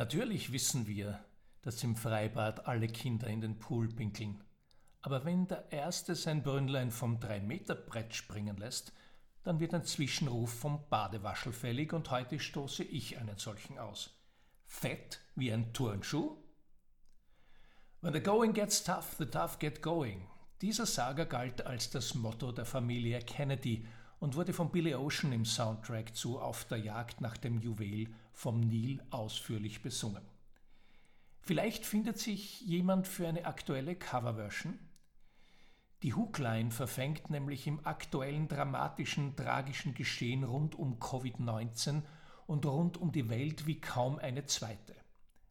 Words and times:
Natürlich 0.00 0.50
wissen 0.50 0.86
wir, 0.86 1.22
dass 1.60 1.84
im 1.84 1.94
Freibad 1.94 2.66
alle 2.66 2.88
Kinder 2.88 3.26
in 3.26 3.42
den 3.42 3.58
Pool 3.58 3.86
pinkeln. 3.86 4.42
Aber 5.02 5.26
wenn 5.26 5.46
der 5.46 5.70
Erste 5.70 6.14
sein 6.14 6.42
Brünnlein 6.42 6.90
vom 6.90 7.18
3-Meter-Brett 7.18 8.14
springen 8.14 8.56
lässt, 8.56 8.94
dann 9.42 9.60
wird 9.60 9.74
ein 9.74 9.84
Zwischenruf 9.84 10.54
vom 10.54 10.88
Badewaschel 10.88 11.52
fällig 11.52 11.92
und 11.92 12.10
heute 12.10 12.40
stoße 12.40 12.82
ich 12.82 13.18
einen 13.18 13.36
solchen 13.36 13.78
aus. 13.78 14.08
Fett 14.64 15.20
wie 15.34 15.52
ein 15.52 15.74
Turnschuh? 15.74 16.38
When 18.00 18.14
the 18.14 18.22
going 18.22 18.54
gets 18.54 18.82
tough, 18.82 19.16
the 19.18 19.26
tough 19.26 19.58
get 19.58 19.82
going. 19.82 20.26
Dieser 20.62 20.86
Saga 20.86 21.24
galt 21.24 21.66
als 21.66 21.90
das 21.90 22.14
Motto 22.14 22.52
der 22.52 22.64
Familie 22.64 23.20
Kennedy 23.20 23.86
und 24.18 24.34
wurde 24.34 24.54
von 24.54 24.72
Billy 24.72 24.94
Ocean 24.94 25.34
im 25.34 25.44
Soundtrack 25.44 26.16
zu 26.16 26.40
Auf 26.40 26.64
der 26.64 26.78
Jagd 26.78 27.20
nach 27.20 27.36
dem 27.36 27.58
Juwel 27.58 28.08
vom 28.32 28.60
Nil 28.60 29.02
ausführlich 29.10 29.82
besungen. 29.82 30.22
Vielleicht 31.40 31.86
findet 31.86 32.18
sich 32.18 32.60
jemand 32.60 33.06
für 33.06 33.26
eine 33.26 33.44
aktuelle 33.46 33.96
Coverversion? 33.96 34.78
Die 36.02 36.14
Hookline 36.14 36.70
verfängt 36.70 37.28
nämlich 37.28 37.66
im 37.66 37.84
aktuellen 37.86 38.48
dramatischen, 38.48 39.36
tragischen 39.36 39.94
Geschehen 39.94 40.44
rund 40.44 40.74
um 40.74 40.98
Covid-19 40.98 42.02
und 42.46 42.64
rund 42.64 42.96
um 42.96 43.12
die 43.12 43.28
Welt 43.28 43.66
wie 43.66 43.80
kaum 43.80 44.18
eine 44.18 44.46
zweite. 44.46 44.94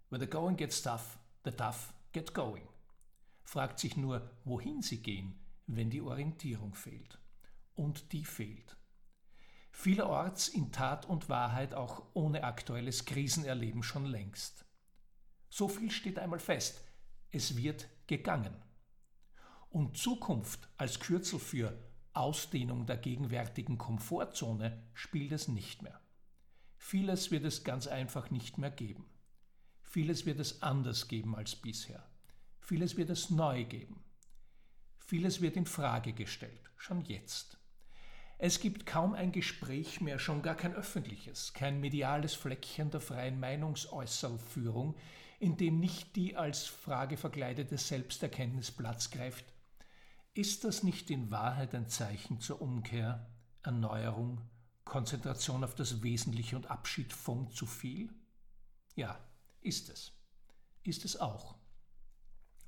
Where 0.09 0.19
the 0.19 0.27
going 0.29 0.57
gets 0.57 0.81
tough, 0.81 1.19
the 1.43 1.51
tough 1.51 1.93
get 2.13 2.33
going. 2.33 2.67
Fragt 3.43 3.79
sich 3.79 3.95
nur, 3.95 4.31
wohin 4.43 4.81
sie 4.81 5.01
gehen, 5.01 5.39
wenn 5.67 5.91
die 5.91 6.01
Orientierung 6.01 6.73
fehlt 6.73 7.19
und 7.75 8.11
die 8.11 8.25
fehlt. 8.25 8.78
Vielerorts 9.81 10.49
in 10.49 10.73
Tat 10.73 11.05
und 11.05 11.29
Wahrheit 11.29 11.73
auch 11.73 12.03
ohne 12.13 12.43
aktuelles 12.43 13.05
Krisenerleben 13.05 13.81
schon 13.81 14.03
längst. 14.03 14.65
So 15.47 15.69
viel 15.69 15.89
steht 15.89 16.19
einmal 16.19 16.39
fest, 16.39 16.83
es 17.31 17.55
wird 17.55 17.87
gegangen. 18.05 18.61
Und 19.69 19.95
Zukunft 19.95 20.67
als 20.75 20.99
Kürzel 20.99 21.39
für 21.39 21.81
Ausdehnung 22.11 22.87
der 22.87 22.97
gegenwärtigen 22.97 23.77
Komfortzone 23.77 24.83
spielt 24.93 25.31
es 25.31 25.47
nicht 25.47 25.81
mehr. 25.81 26.01
Vieles 26.75 27.31
wird 27.31 27.45
es 27.45 27.63
ganz 27.63 27.87
einfach 27.87 28.31
nicht 28.31 28.57
mehr 28.57 28.71
geben. 28.71 29.09
Vieles 29.81 30.25
wird 30.25 30.41
es 30.41 30.61
anders 30.61 31.07
geben 31.07 31.37
als 31.37 31.55
bisher. 31.55 32.05
Vieles 32.59 32.97
wird 32.97 33.11
es 33.11 33.29
neu 33.29 33.63
geben. 33.63 34.03
Vieles 34.97 35.39
wird 35.39 35.55
in 35.55 35.65
Frage 35.65 36.11
gestellt, 36.11 36.69
schon 36.75 37.05
jetzt. 37.05 37.59
Es 38.41 38.61
gibt 38.61 38.85
kaum 38.85 39.15
ein 39.15 39.33
Gespräch 39.33 39.99
mehr, 39.99 40.17
schon 40.17 40.41
gar 40.41 40.55
kein 40.55 40.73
öffentliches, 40.73 41.51
kein 41.51 41.81
mediales 41.81 42.35
Fleckchen 42.35 42.89
der 42.89 43.01
freien 43.01 43.37
Meinungsäußerführung, 43.37 44.95
in 45.39 45.57
dem 45.57 45.81
nicht 45.81 46.15
die 46.15 46.37
als 46.37 46.65
Frage 46.65 47.17
verkleidete 47.17 47.77
Selbsterkenntnis 47.77 48.71
Platz 48.71 49.11
greift. 49.11 49.43
Ist 50.33 50.63
das 50.63 50.83
nicht 50.83 51.11
in 51.11 51.31
Wahrheit 51.31 51.75
ein 51.75 51.89
Zeichen 51.89 52.39
zur 52.39 52.61
Umkehr, 52.61 53.29
Erneuerung, 53.61 54.39
Konzentration 54.85 55.65
auf 55.65 55.75
das 55.75 56.01
Wesentliche 56.01 56.55
und 56.55 56.71
Abschied 56.71 57.11
vom 57.11 57.51
zu 57.51 57.65
viel? 57.65 58.09
Ja, 58.95 59.19
ist 59.59 59.89
es. 59.89 60.13
Ist 60.83 61.03
es 61.03 61.19
auch. 61.19 61.55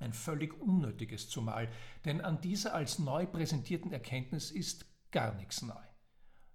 Ein 0.00 0.12
völlig 0.12 0.52
unnötiges 0.60 1.30
zumal, 1.30 1.72
denn 2.04 2.20
an 2.20 2.42
dieser 2.42 2.74
als 2.74 2.98
neu 2.98 3.24
präsentierten 3.24 3.90
Erkenntnis 3.90 4.50
ist 4.50 4.91
gar 5.12 5.34
nichts 5.34 5.62
neu. 5.62 5.84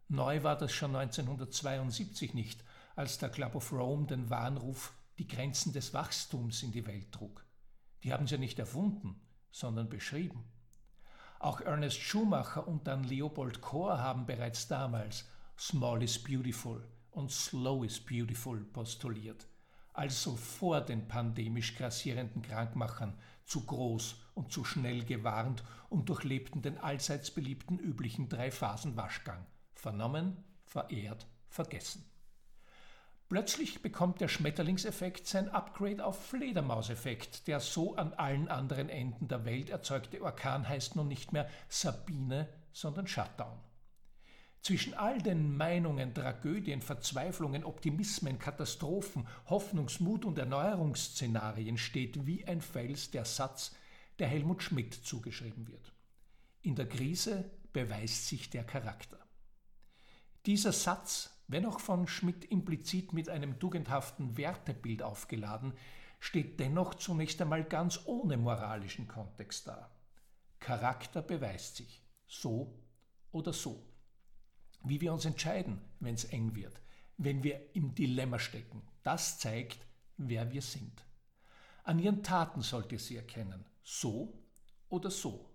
Neu 0.10 0.44
war 0.44 0.58
das 0.58 0.72
schon 0.72 0.96
1972 0.96 2.34
nicht, 2.34 2.64
als 2.96 3.18
der 3.18 3.30
Club 3.30 3.56
of 3.56 3.72
Rome 3.72 4.08
den 4.08 4.30
Warnruf 4.30 4.94
die 5.18 5.28
Grenzen 5.28 5.74
des 5.74 5.94
Wachstums 5.94 6.64
in 6.64 6.72
die 6.72 6.86
Welt 6.86 7.12
trug. 7.12 7.46
Die 8.04 8.14
haben 8.14 8.28
sie 8.28 8.36
ja 8.36 8.40
nicht 8.40 8.60
erfunden, 8.60 9.22
sondern 9.52 9.90
beschrieben. 9.90 10.46
Auch 11.40 11.62
Ernest 11.62 12.00
Schumacher 12.00 12.68
und 12.68 12.88
dann 12.88 13.04
Leopold 13.04 13.62
Kohr 13.62 14.00
haben 14.00 14.26
bereits 14.26 14.68
damals 14.68 15.26
Small 15.58 16.04
is 16.04 16.22
beautiful 16.22 16.88
und 17.12 17.32
Slow 17.32 17.86
is 17.86 18.00
beautiful 18.00 18.64
postuliert, 18.66 19.48
also 19.94 20.36
vor 20.36 20.82
den 20.82 21.08
pandemisch 21.08 21.76
grassierenden 21.76 22.42
Krankmachern 22.42 23.18
zu 23.48 23.66
groß 23.66 24.18
und 24.36 24.52
zu 24.52 24.64
schnell 24.64 25.04
gewarnt 25.04 25.64
und 25.90 26.10
durchlebten 26.10 26.62
den 26.62 26.78
allseits 26.78 27.32
beliebten 27.32 27.80
üblichen 27.80 28.30
Drei-Phasen-Waschgang. 28.30 29.46
Vernommen, 29.74 30.44
verehrt, 30.66 31.26
vergessen. 31.50 32.06
Plötzlich 33.30 33.82
bekommt 33.82 34.22
der 34.22 34.30
Schmetterlingseffekt 34.30 35.28
sein 35.28 35.50
Upgrade 35.50 36.06
auf 36.06 36.28
Fledermauseffekt. 36.28 37.48
Der 37.48 37.60
so 37.60 37.96
an 37.96 38.14
allen 38.14 38.48
anderen 38.48 38.88
Enden 38.88 39.28
der 39.28 39.44
Welt 39.44 39.70
erzeugte 39.70 40.22
Orkan 40.22 40.68
heißt 40.68 40.96
nun 40.96 41.10
nicht 41.10 41.34
mehr 41.34 41.50
Sabine, 41.68 42.48
sondern 42.72 43.08
Shutdown. 43.08 43.58
Zwischen 44.62 44.94
all 44.96 45.22
den 45.22 45.56
Meinungen, 45.56 46.14
Tragödien, 46.14 46.82
Verzweiflungen, 46.82 47.64
Optimismen, 47.64 48.38
Katastrophen, 48.38 49.28
Hoffnungsmut 49.46 50.26
und 50.26 50.38
Erneuerungsszenarien 50.38 51.78
steht 51.78 52.26
wie 52.26 52.46
ein 52.46 52.62
Fels 52.62 53.12
der 53.12 53.26
Satz, 53.26 53.74
der 54.20 54.28
Helmut 54.28 54.64
Schmidt 54.64 54.94
zugeschrieben 54.94 55.68
wird. 55.68 55.94
In 56.62 56.76
der 56.76 56.90
Krise 56.90 57.50
beweist 57.72 58.28
sich 58.28 58.50
der 58.50 58.64
Charakter. 58.64 59.20
Dieser 60.46 60.74
Satz, 60.74 61.30
wenn 61.48 61.66
auch 61.66 61.80
von 61.80 62.08
Schmidt 62.08 62.46
implizit 62.46 63.14
mit 63.14 63.30
einem 63.30 63.60
tugendhaften 63.60 64.38
Wertebild 64.38 65.02
aufgeladen, 65.02 65.74
steht 66.20 66.60
dennoch 66.60 66.96
zunächst 66.96 67.42
einmal 67.42 67.64
ganz 67.64 68.02
ohne 68.06 68.38
moralischen 68.38 69.08
Kontext 69.08 69.68
da. 69.68 69.92
Charakter 70.60 71.22
beweist 71.22 71.78
sich, 71.78 72.02
so 72.26 72.74
oder 73.32 73.54
so 73.54 73.86
wie 74.90 75.02
wir 75.02 75.14
uns 75.14 75.26
entscheiden, 75.26 75.82
wenn 76.00 76.16
es 76.16 76.26
eng 76.26 76.56
wird, 76.56 76.82
wenn 77.18 77.44
wir 77.44 77.76
im 77.76 77.96
Dilemma 77.96 78.40
stecken. 78.40 78.82
Das 79.04 79.40
zeigt, 79.40 79.80
wer 80.18 80.52
wir 80.52 80.62
sind. 80.62 81.06
An 81.84 82.00
ihren 82.00 82.24
Taten 82.24 82.62
sollt 82.62 82.92
ihr 82.92 83.00
sie 83.00 83.16
erkennen, 83.16 83.66
so 83.84 84.34
oder 84.90 85.10
so. 85.10 85.50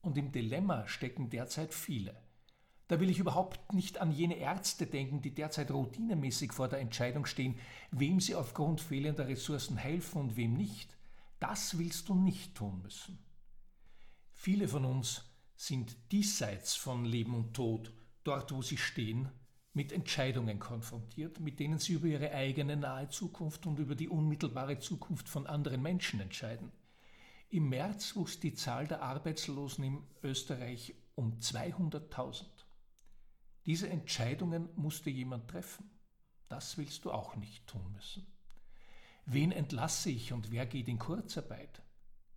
Und 0.00 0.16
im 0.16 0.32
Dilemma 0.32 0.86
stecken 0.86 1.30
derzeit 1.30 1.74
viele. 1.74 2.16
Da 2.88 3.00
will 3.00 3.10
ich 3.10 3.18
überhaupt 3.18 3.72
nicht 3.72 3.98
an 3.98 4.12
jene 4.12 4.36
Ärzte 4.36 4.86
denken, 4.86 5.22
die 5.22 5.34
derzeit 5.34 5.70
routinemäßig 5.70 6.52
vor 6.52 6.68
der 6.68 6.80
Entscheidung 6.80 7.24
stehen, 7.24 7.58
wem 7.90 8.20
sie 8.20 8.34
aufgrund 8.34 8.80
fehlender 8.80 9.28
Ressourcen 9.28 9.76
helfen 9.76 10.20
und 10.20 10.36
wem 10.36 10.54
nicht. 10.54 10.94
Das 11.40 11.78
willst 11.78 12.08
du 12.08 12.14
nicht 12.14 12.54
tun 12.54 12.82
müssen. 12.82 13.18
Viele 14.34 14.68
von 14.68 14.84
uns 14.84 15.24
sind 15.56 15.96
diesseits 16.12 16.74
von 16.74 17.04
Leben 17.04 17.34
und 17.34 17.54
Tod 17.54 17.92
dort 18.24 18.52
wo 18.52 18.62
sie 18.62 18.76
stehen, 18.76 19.28
mit 19.74 19.92
Entscheidungen 19.92 20.58
konfrontiert, 20.58 21.40
mit 21.40 21.58
denen 21.58 21.78
sie 21.78 21.94
über 21.94 22.06
ihre 22.06 22.32
eigene 22.32 22.76
nahe 22.76 23.08
Zukunft 23.08 23.66
und 23.66 23.78
über 23.78 23.94
die 23.94 24.08
unmittelbare 24.08 24.78
Zukunft 24.78 25.28
von 25.28 25.46
anderen 25.46 25.80
Menschen 25.80 26.20
entscheiden. 26.20 26.72
Im 27.48 27.68
März 27.68 28.16
wuchs 28.16 28.40
die 28.40 28.54
Zahl 28.54 28.86
der 28.86 29.02
Arbeitslosen 29.02 29.84
in 29.84 29.98
Österreich 30.22 30.94
um 31.14 31.38
200.000. 31.38 32.44
Diese 33.66 33.88
Entscheidungen 33.88 34.68
musste 34.74 35.10
jemand 35.10 35.48
treffen. 35.48 35.90
Das 36.48 36.76
willst 36.76 37.04
du 37.04 37.12
auch 37.12 37.36
nicht 37.36 37.66
tun 37.66 37.92
müssen. 37.92 38.26
Wen 39.24 39.52
entlasse 39.52 40.10
ich 40.10 40.32
und 40.32 40.50
wer 40.50 40.66
geht 40.66 40.88
in 40.88 40.98
Kurzarbeit? 40.98 41.82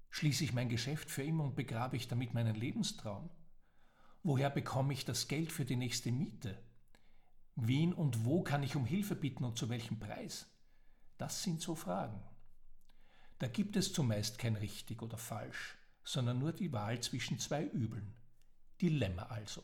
Schließe 0.09 0.43
ich 0.43 0.53
mein 0.53 0.69
Geschäft 0.69 1.09
für 1.09 1.23
immer 1.23 1.43
und 1.43 1.55
begrabe 1.55 1.97
ich 1.97 2.07
damit 2.07 2.33
meinen 2.33 2.55
Lebenstraum? 2.55 3.29
Woher 4.27 4.49
bekomme 4.49 4.91
ich 4.91 5.05
das 5.05 5.27
Geld 5.27 5.51
für 5.51 5.65
die 5.65 5.75
nächste 5.75 6.11
Miete? 6.11 6.57
Wen 7.53 7.93
und 7.93 8.25
wo 8.25 8.41
kann 8.41 8.63
ich 8.63 8.75
um 8.75 8.83
Hilfe 8.83 9.15
bitten 9.15 9.43
und 9.43 9.55
zu 9.55 9.69
welchem 9.69 9.99
Preis? 9.99 10.47
Das 11.19 11.43
sind 11.43 11.61
so 11.61 11.75
Fragen. 11.75 12.23
Da 13.37 13.47
gibt 13.47 13.75
es 13.75 13.93
zumeist 13.93 14.39
kein 14.39 14.55
richtig 14.55 15.03
oder 15.03 15.19
falsch, 15.19 15.77
sondern 16.03 16.39
nur 16.39 16.53
die 16.53 16.73
Wahl 16.73 17.01
zwischen 17.01 17.37
zwei 17.37 17.65
Übeln. 17.65 18.15
Dilemma 18.81 19.27
also. 19.27 19.61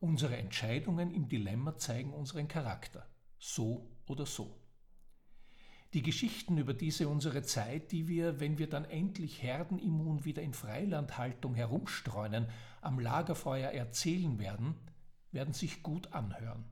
Unsere 0.00 0.38
Entscheidungen 0.38 1.12
im 1.12 1.28
Dilemma 1.28 1.76
zeigen 1.76 2.12
unseren 2.12 2.48
Charakter, 2.48 3.06
so 3.38 3.96
oder 4.08 4.26
so. 4.26 4.60
Die 5.94 6.02
Geschichten 6.02 6.56
über 6.56 6.72
diese 6.72 7.06
unsere 7.06 7.42
Zeit, 7.42 7.92
die 7.92 8.08
wir, 8.08 8.40
wenn 8.40 8.56
wir 8.56 8.68
dann 8.68 8.86
endlich 8.86 9.42
herdenimmun 9.42 10.24
wieder 10.24 10.40
in 10.40 10.54
Freilandhaltung 10.54 11.54
herumstreunen, 11.54 12.48
am 12.80 12.98
Lagerfeuer 12.98 13.70
erzählen 13.70 14.38
werden, 14.38 14.74
werden 15.32 15.52
sich 15.52 15.82
gut 15.82 16.14
anhören. 16.14 16.64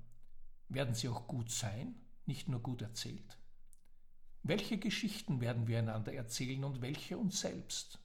Werden 0.69 0.95
sie 0.95 1.09
auch 1.09 1.27
gut 1.27 1.51
sein, 1.51 1.97
nicht 2.25 2.49
nur 2.49 2.61
gut 2.61 2.81
erzählt? 2.81 3.37
Welche 4.43 4.79
Geschichten 4.79 5.43
werden 5.43 5.67
wir 5.67 5.81
einander 5.81 6.15
erzählen 6.15 6.65
und 6.65 6.81
welche 6.81 7.19
uns 7.19 7.41
selbst? 7.41 7.99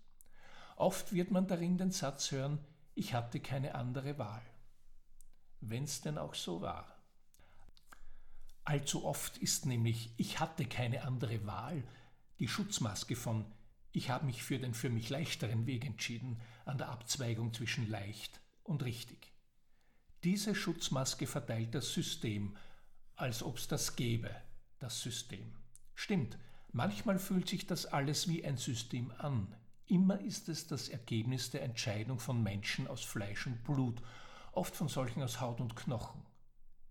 Oft 0.76 1.14
wird 1.14 1.32
man 1.32 1.48
darin 1.48 1.78
den 1.78 1.92
Satz 1.92 2.32
hören, 2.32 2.60
ich 2.94 3.14
hatte 3.14 3.40
keine 3.40 3.76
andere 3.76 4.18
Wahl. 4.18 4.42
Wenn's 5.62 6.02
denn 6.02 6.18
auch 6.18 6.36
so 6.36 6.60
war. 6.60 6.95
Allzu 8.66 9.06
oft 9.06 9.38
ist 9.38 9.68
nämlich 9.68 10.12
Ich 10.18 10.40
hatte 10.40 10.66
keine 10.66 11.04
andere 11.04 11.46
Wahl 11.46 11.84
die 12.40 12.48
Schutzmaske 12.48 13.16
von 13.16 13.46
Ich 13.92 14.10
habe 14.10 14.26
mich 14.26 14.44
für 14.44 14.58
den 14.58 14.74
für 14.74 14.90
mich 14.90 15.10
leichteren 15.10 15.68
Weg 15.68 15.86
entschieden 15.86 16.42
an 16.66 16.80
der 16.80 16.90
Abzweigung 16.90 17.54
zwischen 17.54 17.88
leicht 17.88 18.42
und 18.64 18.84
richtig. 18.84 19.32
Diese 20.24 20.56
Schutzmaske 20.56 21.28
verteilt 21.28 21.76
das 21.76 21.94
System, 21.94 22.58
als 23.16 23.44
ob's 23.44 23.68
das 23.68 23.96
gäbe, 23.96 24.36
das 24.80 25.00
System. 25.00 25.56
Stimmt, 25.94 26.40
manchmal 26.72 27.20
fühlt 27.20 27.48
sich 27.48 27.68
das 27.68 27.86
alles 27.86 28.28
wie 28.28 28.44
ein 28.44 28.58
System 28.58 29.14
an. 29.20 29.56
Immer 29.86 30.20
ist 30.22 30.50
es 30.50 30.66
das 30.66 30.90
Ergebnis 30.90 31.52
der 31.52 31.62
Entscheidung 31.62 32.18
von 32.18 32.42
Menschen 32.42 32.88
aus 32.88 33.04
Fleisch 33.04 33.46
und 33.46 33.64
Blut, 33.64 34.02
oft 34.54 34.76
von 34.76 34.88
solchen 34.88 35.22
aus 35.22 35.40
Haut 35.40 35.62
und 35.62 35.76
Knochen. 35.76 36.25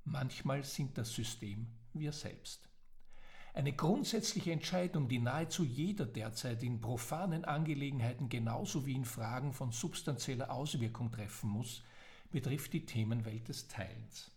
Manchmal 0.04 0.62
sind 0.64 0.98
das 0.98 1.12
System 1.12 1.66
wir 1.92 2.12
selbst. 2.12 2.68
Eine 3.54 3.72
grundsätzliche 3.72 4.50
Entscheidung, 4.50 5.08
die 5.08 5.20
nahezu 5.20 5.64
jeder 5.64 6.06
derzeit 6.06 6.62
in 6.62 6.80
profanen 6.80 7.44
Angelegenheiten 7.44 8.28
genauso 8.28 8.84
wie 8.84 8.94
in 8.94 9.04
Fragen 9.04 9.52
von 9.52 9.70
substanzieller 9.70 10.50
Auswirkung 10.50 11.12
treffen 11.12 11.50
muss, 11.50 11.82
betrifft 12.32 12.72
die 12.72 12.84
Themenwelt 12.84 13.48
des 13.48 13.68
Teilens. 13.68 14.32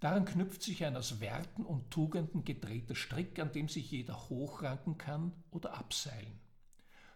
Daran 0.00 0.24
knüpft 0.24 0.62
sich 0.62 0.84
ein 0.84 0.96
aus 0.96 1.20
Werten 1.20 1.64
und 1.64 1.90
Tugenden 1.90 2.44
gedrehter 2.44 2.96
Strick, 2.96 3.38
an 3.38 3.52
dem 3.52 3.68
sich 3.68 3.90
jeder 3.90 4.28
hochranken 4.28 4.98
kann 4.98 5.32
oder 5.50 5.74
abseilen. 5.74 6.40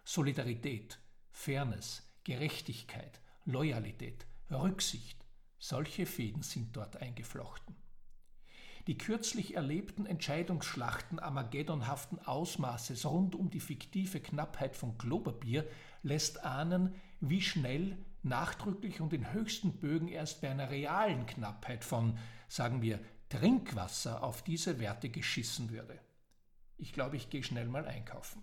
Solidarität, 0.04 1.00
Fairness, 1.32 2.02
Gerechtigkeit, 2.22 3.20
Loyalität, 3.44 4.26
Rücksicht, 4.50 5.23
solche 5.64 6.04
Fäden 6.04 6.42
sind 6.42 6.76
dort 6.76 7.00
eingeflochten. 7.00 7.74
Die 8.86 8.98
kürzlich 8.98 9.54
erlebten 9.54 10.04
Entscheidungsschlachten 10.04 11.18
armageddonhaften 11.18 12.18
Ausmaßes 12.18 13.06
rund 13.06 13.34
um 13.34 13.48
die 13.48 13.60
fiktive 13.60 14.20
Knappheit 14.20 14.76
von 14.76 14.98
Klopapier 14.98 15.66
lässt 16.02 16.44
ahnen, 16.44 16.94
wie 17.20 17.40
schnell, 17.40 17.96
nachdrücklich 18.22 19.00
und 19.00 19.14
in 19.14 19.32
höchsten 19.32 19.78
Bögen 19.80 20.08
erst 20.08 20.42
bei 20.42 20.50
einer 20.50 20.68
realen 20.68 21.24
Knappheit 21.24 21.82
von, 21.82 22.18
sagen 22.46 22.82
wir, 22.82 23.00
Trinkwasser 23.30 24.22
auf 24.22 24.42
diese 24.42 24.78
Werte 24.80 25.08
geschissen 25.08 25.70
würde. 25.70 25.98
Ich 26.76 26.92
glaube, 26.92 27.16
ich 27.16 27.30
gehe 27.30 27.42
schnell 27.42 27.68
mal 27.68 27.86
einkaufen. 27.86 28.42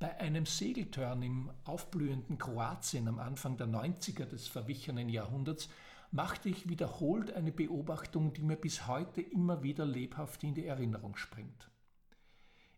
Bei 0.00 0.18
einem 0.18 0.46
Segeltörn 0.46 1.20
im 1.20 1.50
aufblühenden 1.64 2.38
Kroatien 2.38 3.06
am 3.06 3.18
Anfang 3.18 3.58
der 3.58 3.66
90er 3.66 4.24
des 4.24 4.48
verwichenen 4.48 5.10
Jahrhunderts 5.10 5.68
machte 6.10 6.48
ich 6.48 6.70
wiederholt 6.70 7.34
eine 7.34 7.52
Beobachtung, 7.52 8.32
die 8.32 8.40
mir 8.40 8.56
bis 8.56 8.86
heute 8.86 9.20
immer 9.20 9.62
wieder 9.62 9.84
lebhaft 9.84 10.42
in 10.42 10.54
die 10.54 10.64
Erinnerung 10.64 11.16
springt. 11.16 11.68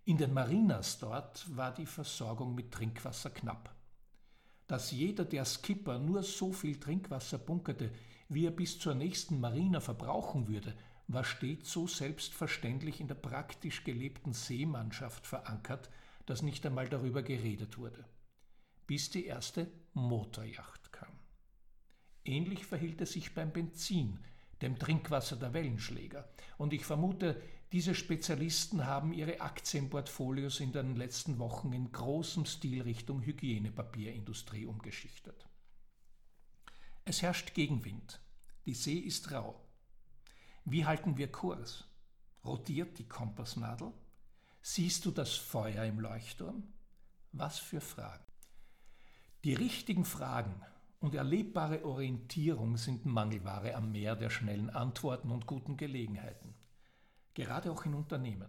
In 0.05 0.19
den 0.19 0.35
Marinas 0.35 0.99
dort 0.99 1.47
war 1.57 1.73
die 1.73 1.87
Versorgung 1.87 2.57
mit 2.57 2.73
Trinkwasser 2.73 3.31
knapp. 3.31 3.73
Dass 4.67 4.91
jeder 4.91 5.25
der 5.25 5.45
Skipper 5.45 6.01
nur 6.01 6.25
so 6.25 6.53
viel 6.53 6.81
Trinkwasser 6.81 7.39
bunkerte, 7.39 7.93
wie 8.31 8.47
er 8.47 8.51
bis 8.51 8.81
zur 8.81 8.97
nächsten 8.97 9.39
Marina 9.39 9.79
verbrauchen 9.79 10.49
würde, 10.49 10.75
war 11.07 11.23
stets 11.23 11.71
so 11.71 11.87
selbstverständlich 11.87 13.01
in 13.01 13.07
der 13.07 13.15
praktisch 13.15 13.85
gelebten 13.85 14.33
Seemannschaft 14.33 15.25
verankert, 15.25 15.89
dass 16.27 16.43
nicht 16.43 16.65
einmal 16.67 16.89
darüber 16.89 17.23
geredet 17.23 17.79
wurde. 17.79 18.05
Bis 18.87 19.11
die 19.11 19.27
erste 19.27 19.71
Motorjacht. 19.95 20.83
Ähnlich 22.25 22.67
verhielt 22.67 23.01
es 23.01 23.13
sich 23.13 23.35
beim 23.35 23.53
Benzin, 23.53 24.21
dem 24.61 24.79
Trinkwasser 24.79 25.37
der 25.37 25.53
Wellenschläger. 25.55 26.29
Und 26.57 26.73
ich 26.73 26.85
vermute, 26.85 27.43
diese 27.73 27.95
Spezialisten 27.95 28.87
haben 28.87 29.13
ihre 29.13 29.41
Aktienportfolios 29.41 30.61
in 30.61 30.73
den 30.73 30.95
letzten 30.95 31.39
Wochen 31.39 31.73
in 31.73 31.91
großem 31.91 32.45
Stil 32.45 32.83
Richtung 32.83 33.23
Hygienepapierindustrie 33.23 34.67
umgeschichtet. 34.67 35.49
Es 37.05 37.23
herrscht 37.23 37.55
Gegenwind. 37.55 38.21
Die 38.67 38.75
See 38.75 38.99
ist 38.99 39.33
rau. 39.33 39.61
Wie 40.65 40.87
halten 40.87 41.17
wir 41.17 41.33
Kurs? 41.33 41.89
Rotiert 42.45 42.99
die 42.99 43.09
Kompassnadel? 43.09 43.93
Siehst 44.65 45.05
du 45.05 45.11
das 45.11 45.35
Feuer 45.35 45.85
im 45.85 45.99
Leuchtturm? 45.99 46.63
Was 47.33 47.59
für 47.59 47.81
Fragen. 47.81 48.25
Die 49.43 49.55
richtigen 49.55 50.05
Fragen 50.05 50.55
und 51.01 51.17
erlebbare 51.17 51.85
Orientierung 51.85 52.77
sind 52.77 53.05
Mangelware 53.05 53.75
am 53.75 53.91
Meer 53.91 54.15
der 54.15 54.31
schnellen 54.31 54.71
Antworten 54.71 55.33
und 55.33 55.49
guten 55.49 55.77
Gelegenheiten. 55.77 56.55
Gerade 57.35 57.73
auch 57.73 57.85
in 57.87 57.95
Unternehmen. 57.95 58.49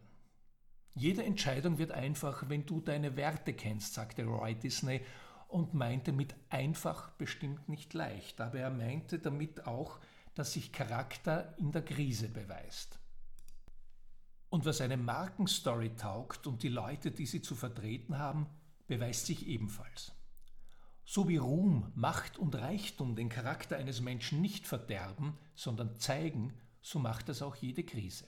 Jede 0.94 1.24
Entscheidung 1.24 1.80
wird 1.80 1.92
einfach, 1.92 2.48
wenn 2.48 2.68
du 2.68 2.80
deine 2.80 3.16
Werte 3.16 3.56
kennst, 3.56 3.96
sagte 3.96 4.24
Roy 4.24 4.54
Disney 4.54 5.02
und 5.48 5.74
meinte 5.74 6.12
mit 6.12 6.36
einfach 6.52 7.10
bestimmt 7.14 7.70
nicht 7.70 7.96
leicht, 7.96 8.40
aber 8.40 8.60
er 8.60 8.70
meinte 8.70 9.18
damit 9.18 9.66
auch, 9.66 10.00
dass 10.36 10.54
sich 10.54 10.72
Charakter 10.72 11.58
in 11.58 11.72
der 11.72 11.84
Krise 11.84 12.30
beweist. 12.30 13.00
Und 14.54 14.66
was 14.66 14.82
eine 14.82 14.98
Markenstory 14.98 15.96
taugt 15.96 16.46
und 16.46 16.62
die 16.62 16.70
Leute, 16.70 17.10
die 17.10 17.26
sie 17.26 17.42
zu 17.42 17.56
vertreten 17.56 18.20
haben, 18.20 18.46
beweist 18.86 19.26
sich 19.26 19.48
ebenfalls. 19.48 20.12
So 21.06 21.28
wie 21.28 21.38
Ruhm, 21.38 21.92
Macht 21.96 22.38
und 22.38 22.54
Reichtum 22.54 23.16
den 23.16 23.30
Charakter 23.30 23.78
eines 23.78 24.00
Menschen 24.00 24.42
nicht 24.42 24.68
verderben, 24.68 25.40
sondern 25.56 25.98
zeigen, 25.98 26.54
so 26.84 27.00
macht 27.00 27.30
es 27.30 27.42
auch 27.42 27.56
jede 27.56 27.84
Krise. 27.84 28.28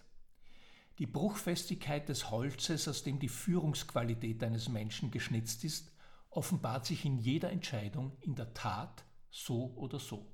Die 0.97 1.05
Bruchfestigkeit 1.05 2.09
des 2.09 2.31
Holzes, 2.31 2.87
aus 2.87 3.03
dem 3.03 3.19
die 3.19 3.29
Führungsqualität 3.29 4.43
eines 4.43 4.67
Menschen 4.67 5.11
geschnitzt 5.11 5.63
ist, 5.63 5.91
offenbart 6.31 6.87
sich 6.87 7.05
in 7.05 7.19
jeder 7.19 7.51
Entscheidung 7.51 8.17
in 8.21 8.33
der 8.33 8.51
Tat 8.55 9.05
so 9.29 9.75
oder 9.75 9.99
so. 9.99 10.25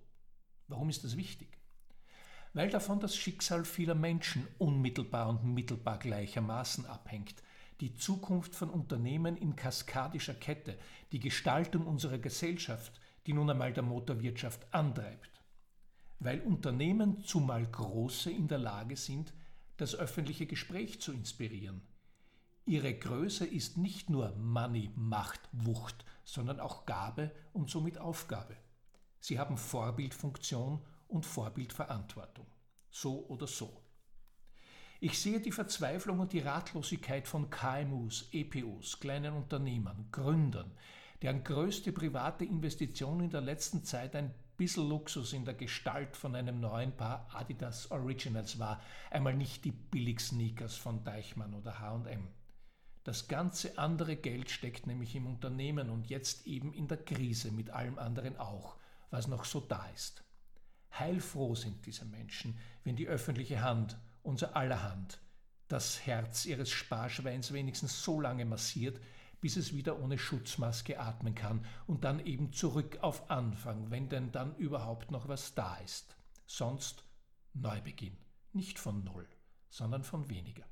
Warum 0.69 0.89
ist 0.89 1.03
das 1.03 1.17
wichtig? 1.17 1.60
Weil 2.53 2.69
davon 2.69 2.99
das 2.99 3.15
Schicksal 3.15 3.63
vieler 3.63 3.95
Menschen 3.95 4.47
unmittelbar 4.57 5.29
und 5.29 5.45
mittelbar 5.45 5.97
gleichermaßen 5.99 6.85
abhängt, 6.85 7.35
die 7.79 7.95
Zukunft 7.95 8.55
von 8.55 8.69
Unternehmen 8.69 9.37
in 9.37 9.55
kaskadischer 9.55 10.33
Kette, 10.33 10.77
die 11.11 11.19
Gestaltung 11.19 11.87
unserer 11.87 12.17
Gesellschaft, 12.17 12.99
die 13.25 13.33
nun 13.33 13.49
einmal 13.49 13.73
der 13.73 13.83
Motorwirtschaft 13.83 14.73
antreibt. 14.73 15.29
Weil 16.19 16.41
Unternehmen, 16.41 17.23
zumal 17.23 17.65
große, 17.65 18.29
in 18.29 18.47
der 18.47 18.59
Lage 18.59 18.97
sind, 18.97 19.33
das 19.77 19.95
öffentliche 19.95 20.45
Gespräch 20.45 21.01
zu 21.01 21.11
inspirieren. 21.11 21.81
Ihre 22.65 22.93
Größe 22.93 23.47
ist 23.47 23.77
nicht 23.77 24.09
nur 24.09 24.35
Money, 24.35 24.91
Macht, 24.95 25.41
Wucht, 25.51 26.05
sondern 26.23 26.59
auch 26.59 26.85
Gabe 26.85 27.31
und 27.53 27.69
somit 27.69 27.97
Aufgabe. 27.97 28.55
Sie 29.19 29.39
haben 29.39 29.57
Vorbildfunktion 29.57 30.81
und 31.11 31.25
Vorbildverantwortung. 31.25 32.47
So 32.89 33.25
oder 33.27 33.47
so. 33.47 33.81
Ich 34.99 35.19
sehe 35.19 35.39
die 35.39 35.51
Verzweiflung 35.51 36.19
und 36.19 36.31
die 36.31 36.39
Ratlosigkeit 36.39 37.27
von 37.27 37.49
KMUs, 37.49 38.29
EPUs, 38.31 38.99
kleinen 38.99 39.33
Unternehmern, 39.33 40.07
Gründern, 40.11 40.71
deren 41.21 41.43
größte 41.43 41.91
private 41.91 42.45
Investition 42.45 43.19
in 43.21 43.29
der 43.29 43.41
letzten 43.41 43.83
Zeit 43.83 44.15
ein 44.15 44.33
bisschen 44.57 44.87
Luxus 44.87 45.33
in 45.33 45.43
der 45.43 45.55
Gestalt 45.55 46.15
von 46.15 46.35
einem 46.35 46.59
neuen 46.59 46.95
Paar 46.95 47.27
Adidas 47.33 47.89
Originals 47.89 48.59
war, 48.59 48.79
einmal 49.09 49.33
nicht 49.33 49.65
die 49.65 49.71
Billig-Sneakers 49.71 50.75
von 50.75 51.03
Deichmann 51.03 51.55
oder 51.55 51.79
H&M. 51.79 52.27
Das 53.03 53.27
ganze 53.27 53.79
andere 53.79 54.15
Geld 54.15 54.51
steckt 54.51 54.85
nämlich 54.85 55.15
im 55.15 55.25
Unternehmen 55.25 55.89
und 55.89 56.11
jetzt 56.11 56.45
eben 56.45 56.73
in 56.73 56.87
der 56.87 57.03
Krise 57.03 57.51
mit 57.51 57.71
allem 57.71 57.97
anderen 57.97 58.37
auch, 58.37 58.75
was 59.09 59.27
noch 59.27 59.45
so 59.45 59.61
da 59.61 59.87
ist. 59.95 60.23
Heilfroh 60.97 61.55
sind 61.55 61.85
diese 61.85 62.05
Menschen, 62.05 62.57
wenn 62.83 62.95
die 62.95 63.07
öffentliche 63.07 63.61
Hand 63.61 63.97
unser 64.23 64.55
aller 64.55 64.83
Hand, 64.83 65.19
das 65.67 66.05
Herz 66.05 66.45
ihres 66.45 66.69
Sparschweins 66.69 67.53
wenigstens 67.53 68.03
so 68.03 68.19
lange 68.19 68.45
massiert, 68.45 68.99
bis 69.39 69.55
es 69.55 69.73
wieder 69.73 69.99
ohne 69.99 70.19
Schutzmaske 70.19 70.99
atmen 70.99 71.33
kann 71.33 71.65
und 71.87 72.03
dann 72.03 72.23
eben 72.25 72.53
zurück 72.53 72.99
auf 73.01 73.31
Anfang, 73.31 73.89
wenn 73.89 74.07
denn 74.09 74.31
dann 74.31 74.55
überhaupt 74.57 75.11
noch 75.11 75.27
was 75.27 75.55
da 75.55 75.77
ist. 75.77 76.15
Sonst 76.45 77.03
Neubeginn, 77.53 78.17
nicht 78.53 78.77
von 78.77 79.03
Null, 79.03 79.27
sondern 79.69 80.03
von 80.03 80.29
weniger. 80.29 80.63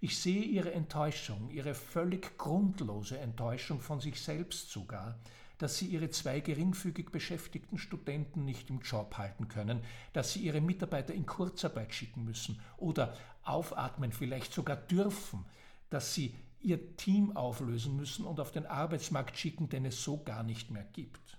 Ich 0.00 0.18
sehe 0.20 0.42
ihre 0.42 0.72
Enttäuschung, 0.72 1.48
ihre 1.50 1.74
völlig 1.74 2.36
grundlose 2.36 3.18
Enttäuschung 3.18 3.80
von 3.80 4.00
sich 4.00 4.20
selbst 4.20 4.70
sogar, 4.70 5.18
dass 5.58 5.78
sie 5.78 5.86
ihre 5.86 6.10
zwei 6.10 6.40
geringfügig 6.40 7.10
beschäftigten 7.10 7.78
Studenten 7.78 8.44
nicht 8.44 8.70
im 8.70 8.80
Job 8.80 9.16
halten 9.18 9.48
können, 9.48 9.80
dass 10.12 10.32
sie 10.32 10.40
ihre 10.40 10.60
Mitarbeiter 10.60 11.14
in 11.14 11.26
Kurzarbeit 11.26 11.94
schicken 11.94 12.24
müssen 12.24 12.60
oder 12.76 13.14
aufatmen 13.42 14.12
vielleicht 14.12 14.52
sogar 14.52 14.76
dürfen, 14.76 15.44
dass 15.90 16.14
sie 16.14 16.34
ihr 16.60 16.96
Team 16.96 17.36
auflösen 17.36 17.96
müssen 17.96 18.24
und 18.24 18.40
auf 18.40 18.50
den 18.50 18.66
Arbeitsmarkt 18.66 19.36
schicken, 19.36 19.68
den 19.68 19.84
es 19.84 20.02
so 20.02 20.22
gar 20.22 20.42
nicht 20.42 20.70
mehr 20.70 20.84
gibt. 20.92 21.38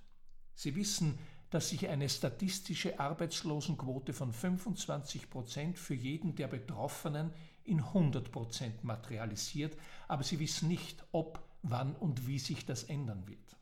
Sie 0.54 0.76
wissen, 0.76 1.18
dass 1.50 1.70
sich 1.70 1.88
eine 1.88 2.10
statistische 2.10 3.00
Arbeitslosenquote 3.00 4.14
von 4.14 4.32
25 4.32 5.30
Prozent 5.30 5.80
für 5.80 5.94
jeden 5.94 6.36
der 6.36 6.48
Betroffenen 6.48 7.34
in 7.64 7.80
100 7.80 8.32
Prozent 8.32 8.84
materialisiert, 8.84 9.76
aber 10.08 10.24
sie 10.24 10.40
wissen 10.40 10.68
nicht, 10.68 11.04
ob, 11.12 11.42
wann 11.64 11.96
und 11.96 12.28
wie 12.28 12.40
sich 12.40 12.66
das 12.66 12.84
ändern 12.84 13.28
wird. 13.28 13.58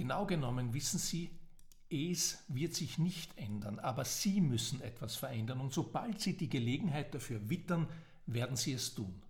Genau 0.00 0.24
genommen 0.24 0.72
wissen 0.72 0.98
sie, 0.98 1.28
es 1.90 2.42
wird 2.48 2.74
sich 2.74 2.96
nicht 2.96 3.36
ändern, 3.36 3.78
aber 3.78 4.06
sie 4.06 4.40
müssen 4.40 4.80
etwas 4.80 5.14
verändern 5.14 5.60
und 5.60 5.74
sobald 5.74 6.22
sie 6.22 6.38
die 6.38 6.48
Gelegenheit 6.48 7.14
dafür 7.14 7.50
wittern, 7.50 7.86
werden 8.24 8.56
sie 8.56 8.72
es 8.72 8.94
tun. 8.94 9.22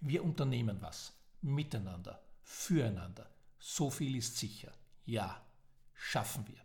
Wir 0.00 0.24
unternehmen 0.24 0.78
was, 0.80 1.12
miteinander, 1.42 2.20
füreinander. 2.42 3.30
So 3.60 3.88
viel 3.88 4.16
ist 4.16 4.36
sicher. 4.36 4.72
Ja, 5.04 5.40
schaffen 5.94 6.44
wir. 6.48 6.58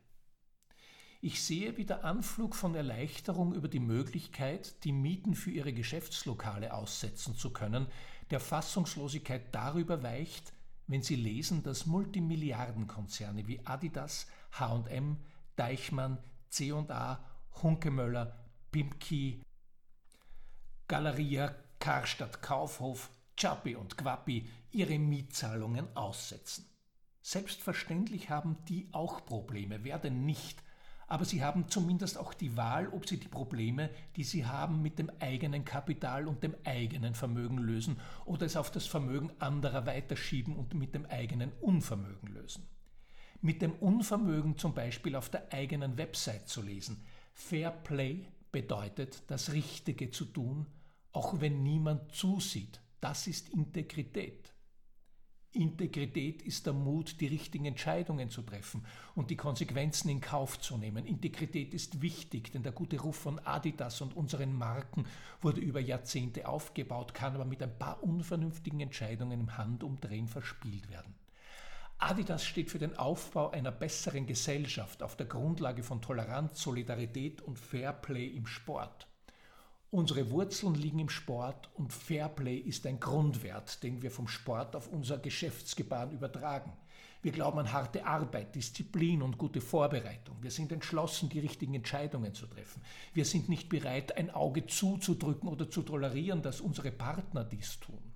Ich 1.21 1.43
sehe, 1.43 1.77
wie 1.77 1.85
der 1.85 2.03
Anflug 2.03 2.55
von 2.55 2.73
Erleichterung 2.73 3.53
über 3.53 3.67
die 3.67 3.79
Möglichkeit, 3.79 4.83
die 4.83 4.91
Mieten 4.91 5.35
für 5.35 5.51
ihre 5.51 5.71
Geschäftslokale 5.71 6.73
aussetzen 6.73 7.35
zu 7.35 7.53
können, 7.53 7.85
der 8.31 8.39
Fassungslosigkeit 8.39 9.53
darüber 9.53 10.01
weicht, 10.01 10.54
wenn 10.87 11.01
Sie 11.01 11.15
lesen, 11.15 11.63
dass 11.63 11.85
Multimilliardenkonzerne 11.85 13.47
wie 13.47 13.65
Adidas, 13.65 14.27
HM, 14.51 15.17
Deichmann, 15.55 16.17
C&A, 16.49 17.23
Hunkemöller, 17.61 18.37
Pimki, 18.71 19.41
Galeria, 20.87 21.55
Karstadt, 21.79 22.41
Kaufhof, 22.41 23.09
Chappi 23.35 23.75
und 23.75 23.97
Quappi 23.97 24.47
ihre 24.71 24.99
Mietzahlungen 24.99 25.87
aussetzen. 25.95 26.65
Selbstverständlich 27.21 28.29
haben 28.29 28.57
die 28.69 28.87
auch 28.91 29.25
Probleme, 29.25 29.83
wer 29.83 29.97
denn 29.97 30.25
nicht? 30.25 30.61
Aber 31.07 31.25
sie 31.25 31.43
haben 31.43 31.69
zumindest 31.69 32.17
auch 32.17 32.33
die 32.33 32.57
Wahl, 32.57 32.87
ob 32.89 33.07
sie 33.07 33.19
die 33.19 33.27
Probleme, 33.27 33.89
die 34.15 34.23
sie 34.23 34.45
haben, 34.45 34.81
mit 34.81 34.97
dem 34.97 35.11
eigenen 35.19 35.63
Kapital 35.63 36.27
und 36.27 36.43
dem 36.43 36.55
eigenen 36.63 37.13
Vermögen 37.13 37.59
lösen 37.59 37.99
oder 38.25 38.45
es 38.45 38.57
auf 38.57 38.71
das 38.71 38.87
Vermögen 38.87 39.31
anderer 39.39 39.85
weiterschieben 39.85 40.55
und 40.55 40.73
mit 40.73 40.95
dem 40.95 41.05
eigenen 41.05 41.51
Unvermögen 41.61 42.29
lösen. 42.29 42.67
Mit 43.41 43.61
dem 43.61 43.73
Unvermögen 43.73 44.57
zum 44.57 44.73
Beispiel 44.73 45.15
auf 45.15 45.29
der 45.29 45.53
eigenen 45.53 45.97
Website 45.97 46.47
zu 46.47 46.63
lesen. 46.63 47.03
Fair 47.33 47.69
Play 47.69 48.25
bedeutet, 48.51 49.23
das 49.27 49.51
Richtige 49.53 50.09
zu 50.09 50.25
tun, 50.25 50.65
auch 51.11 51.39
wenn 51.39 51.61
niemand 51.61 52.13
zusieht. 52.13 52.81
Das 52.99 53.27
ist 53.27 53.49
Integrität. 53.49 54.54
Integrität 55.55 56.41
ist 56.41 56.65
der 56.65 56.73
Mut, 56.73 57.19
die 57.21 57.27
richtigen 57.27 57.65
Entscheidungen 57.65 58.29
zu 58.29 58.41
treffen 58.41 58.85
und 59.15 59.29
die 59.29 59.37
Konsequenzen 59.37 60.09
in 60.09 60.21
Kauf 60.21 60.59
zu 60.59 60.77
nehmen. 60.77 61.05
Integrität 61.05 61.73
ist 61.73 62.01
wichtig, 62.01 62.51
denn 62.51 62.63
der 62.63 62.73
gute 62.73 62.99
Ruf 62.99 63.15
von 63.15 63.39
Adidas 63.39 64.01
und 64.01 64.15
unseren 64.15 64.53
Marken 64.53 65.05
wurde 65.41 65.61
über 65.61 65.79
Jahrzehnte 65.79 66.47
aufgebaut, 66.47 67.13
kann 67.13 67.35
aber 67.35 67.45
mit 67.45 67.63
ein 67.63 67.77
paar 67.77 68.03
unvernünftigen 68.03 68.81
Entscheidungen 68.81 69.39
im 69.39 69.57
Handumdrehen 69.57 70.27
verspielt 70.27 70.89
werden. 70.89 71.15
Adidas 71.97 72.45
steht 72.45 72.69
für 72.69 72.79
den 72.79 72.97
Aufbau 72.97 73.51
einer 73.51 73.71
besseren 73.71 74.27
Gesellschaft 74.27 75.01
auf 75.01 75.15
der 75.15 75.27
Grundlage 75.27 75.81
von 75.81 76.01
Toleranz, 76.01 76.61
Solidarität 76.61 77.41
und 77.41 77.57
Fairplay 77.57 78.27
im 78.27 78.45
Sport. 78.45 79.07
Unsere 79.95 80.29
Wurzeln 80.29 80.75
liegen 80.75 80.99
im 80.99 81.07
Sport 81.07 81.69
und 81.75 81.93
Fairplay 81.93 82.57
ist 82.57 82.85
ein 82.85 82.99
Grundwert, 82.99 83.81
den 83.81 84.01
wir 84.01 84.11
vom 84.11 84.27
Sport 84.27 84.75
auf 84.75 84.89
unser 84.89 85.17
Geschäftsgebaren 85.17 86.11
übertragen. 86.11 86.73
Wir 87.21 87.31
glauben 87.31 87.59
an 87.59 87.71
harte 87.71 88.05
Arbeit, 88.05 88.55
Disziplin 88.55 89.21
und 89.21 89.37
gute 89.37 89.61
Vorbereitung. 89.61 90.35
Wir 90.41 90.51
sind 90.51 90.73
entschlossen, 90.73 91.29
die 91.29 91.39
richtigen 91.39 91.75
Entscheidungen 91.75 92.33
zu 92.33 92.45
treffen. 92.45 92.81
Wir 93.13 93.23
sind 93.23 93.47
nicht 93.47 93.69
bereit, 93.69 94.17
ein 94.17 94.31
Auge 94.31 94.67
zuzudrücken 94.67 95.47
oder 95.47 95.69
zu 95.69 95.81
tolerieren, 95.81 96.41
dass 96.41 96.59
unsere 96.59 96.91
Partner 96.91 97.45
dies 97.45 97.79
tun. 97.79 98.11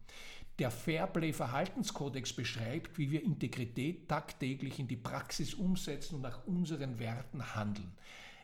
Der 0.59 0.71
Fairplay-Verhaltenskodex 0.71 2.33
beschreibt, 2.33 2.97
wie 2.97 3.09
wir 3.09 3.23
Integrität 3.23 4.09
tagtäglich 4.09 4.79
in 4.79 4.89
die 4.89 4.97
Praxis 4.97 5.53
umsetzen 5.53 6.15
und 6.15 6.23
nach 6.23 6.45
unseren 6.45 6.99
Werten 6.99 7.55
handeln. 7.55 7.93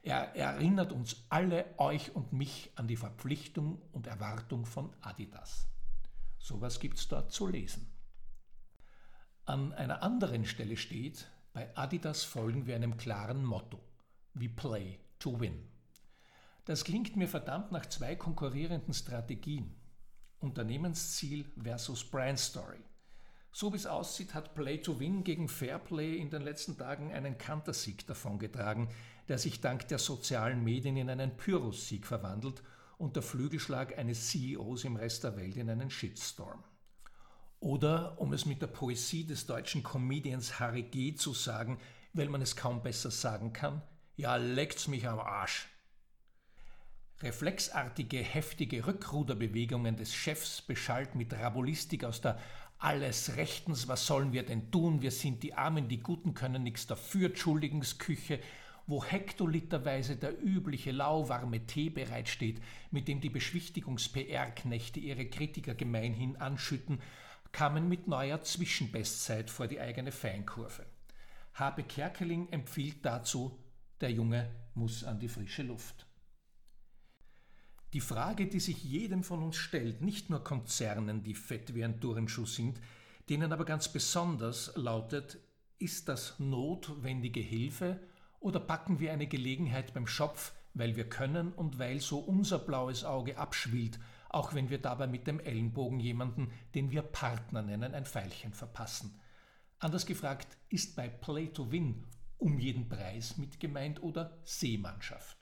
Er 0.06 0.36
erinnert 0.36 0.92
uns 0.92 1.26
alle, 1.30 1.66
euch 1.80 2.16
und 2.16 2.32
mich, 2.32 2.70
an 2.76 2.88
die 2.88 2.96
Verpflichtung 2.96 3.82
und 3.92 4.06
Erwartung 4.06 4.68
von 4.68 4.94
Adidas. 5.02 5.68
Sowas 6.38 6.80
es 6.80 7.08
dort 7.08 7.32
zu 7.32 7.48
lesen. 7.48 7.92
An 9.46 9.74
einer 9.74 10.04
anderen 10.04 10.46
Stelle 10.46 10.78
steht, 10.78 11.26
bei 11.54 11.76
Adidas 11.76 12.24
folgen 12.24 12.68
wir 12.68 12.76
einem 12.76 12.98
klaren 12.98 13.44
Motto. 13.44 13.80
We 14.36 14.48
play 14.48 15.00
to 15.18 15.40
win. 15.40 15.68
Das 16.66 16.84
klingt 16.84 17.16
mir 17.16 17.28
verdammt 17.28 17.72
nach 17.72 17.88
zwei 17.88 18.16
konkurrierenden 18.16 18.94
Strategien. 18.94 19.76
Unternehmensziel 20.38 21.52
versus 21.58 22.04
Brand 22.04 22.38
Story. 22.38 22.84
So 23.52 23.72
wie 23.72 23.78
es 23.78 23.88
aussieht, 23.88 24.34
hat 24.34 24.54
Play 24.54 24.80
to 24.80 25.00
Win 25.00 25.24
gegen 25.24 25.48
Fairplay 25.48 26.18
in 26.18 26.30
den 26.30 26.42
letzten 26.42 26.78
Tagen 26.78 27.14
einen 27.14 27.38
Kantersieg 27.38 28.06
davongetragen, 28.06 28.90
der 29.28 29.38
sich 29.38 29.62
dank 29.62 29.88
der 29.88 29.98
sozialen 29.98 30.64
Medien 30.64 30.98
in 30.98 31.10
einen 31.10 31.36
Pyrrhus-Sieg 31.38 32.06
verwandelt 32.06 32.62
und 32.98 33.16
der 33.16 33.24
Flügelschlag 33.24 33.98
eines 33.98 34.30
CEOs 34.30 34.84
im 34.84 34.96
Rest 34.96 35.24
der 35.24 35.36
Welt 35.36 35.58
in 35.58 35.70
einen 35.70 35.90
Shitstorm. 35.90 36.64
Oder, 37.60 38.20
um 38.20 38.34
es 38.34 38.46
mit 38.46 38.62
der 38.62 38.68
Poesie 38.68 39.26
des 39.26 39.46
deutschen 39.48 39.84
Comedians 39.84 40.60
Harry 40.60 40.84
G. 40.84 41.16
zu 41.16 41.34
sagen, 41.34 41.80
weil 42.14 42.30
man 42.30 42.42
es 42.42 42.56
kaum 42.56 42.84
besser 42.84 43.12
sagen 43.12 43.54
kann, 43.54 43.82
ja, 44.16 44.36
leckt's 44.36 44.88
mich 44.88 45.08
am 45.08 45.20
Arsch. 45.20 45.68
Reflexartige, 47.22 48.18
heftige 48.20 48.86
Rückruderbewegungen 48.86 49.96
des 49.96 50.14
Chefs 50.14 50.62
beschallt 50.62 51.16
mit 51.16 51.34
Rabulistik 51.34 52.04
aus 52.04 52.22
der 52.22 52.40
alles 52.78 53.38
rechtens, 53.38 53.88
was 53.88 54.06
sollen 54.06 54.34
wir 54.34 54.46
denn 54.46 54.70
tun? 54.70 55.02
Wir 55.02 55.12
sind 55.12 55.42
die 55.44 55.54
Armen, 55.54 55.88
die 55.88 56.02
Guten 56.02 56.34
können 56.34 56.64
nichts 56.64 56.88
dafür, 56.88 57.30
Entschuldigensküche, 57.30 58.40
wo 58.88 59.04
hektoliterweise 59.04 60.16
der 60.16 60.42
übliche 60.44 60.92
lauwarme 60.92 61.66
Tee 61.66 61.90
bereitsteht, 61.90 62.62
mit 62.92 63.08
dem 63.08 63.20
die 63.20 63.30
Beschwichtigungs-PR-Knechte 63.30 65.00
ihre 65.00 65.26
Kritiker 65.26 65.74
gemeinhin 65.74 66.38
anschütten, 66.38 67.02
kamen 67.52 67.88
mit 67.88 68.08
neuer 68.08 68.42
Zwischenbestzeit 68.42 69.50
vor 69.50 69.68
die 69.68 69.80
eigene 69.80 70.12
Feinkurve. 70.12 70.86
Habe 71.54 71.84
Kerkeling 71.84 72.50
empfiehlt 72.50 73.06
dazu, 73.06 73.58
der 74.02 74.12
Junge 74.12 74.52
muss 74.74 75.04
an 75.04 75.20
die 75.20 75.30
frische 75.30 75.64
Luft. 75.64 76.06
Die 77.94 78.02
Frage, 78.02 78.48
die 78.48 78.60
sich 78.60 78.84
jedem 78.84 79.24
von 79.24 79.42
uns 79.42 79.56
stellt, 79.56 80.02
nicht 80.02 80.30
nur 80.30 80.44
Konzernen, 80.44 81.24
die 81.24 81.34
fett 81.34 81.74
wie 81.74 81.86
ein 81.86 82.02
Turnschuh 82.02 82.46
sind, 82.46 82.82
denen 83.30 83.54
aber 83.54 83.64
ganz 83.64 83.88
besonders 83.88 84.74
lautet, 84.76 85.40
ist 85.80 86.10
das 86.10 86.38
notwendige 86.40 87.40
Hilfe 87.40 88.02
oder 88.46 88.60
packen 88.60 89.00
wir 89.00 89.12
eine 89.12 89.26
Gelegenheit 89.26 89.96
beim 89.96 90.06
Schopf, 90.06 90.54
weil 90.76 90.96
wir 90.96 91.10
können 91.10 91.52
und 91.52 91.80
weil 91.80 92.00
so 92.00 92.20
unser 92.20 92.60
blaues 92.60 93.04
Auge 93.04 93.40
abschwillt, 93.40 94.00
auch 94.30 94.54
wenn 94.54 94.70
wir 94.70 94.78
dabei 94.78 95.08
mit 95.08 95.26
dem 95.26 95.40
Ellenbogen 95.40 96.00
jemanden, 96.00 96.52
den 96.76 96.92
wir 96.92 97.02
Partner 97.02 97.64
nennen, 97.64 97.96
ein 97.96 98.06
Pfeilchen 98.06 98.54
verpassen? 98.54 99.20
Anders 99.80 100.06
gefragt, 100.06 100.60
ist 100.70 100.96
bei 100.96 101.10
Play 101.10 101.48
to 101.48 101.72
Win 101.72 102.06
um 102.38 102.60
jeden 102.60 102.88
Preis 102.88 103.38
mit 103.38 103.60
gemeint 103.60 104.04
oder 104.04 104.38
Seemannschaft? 104.44 105.38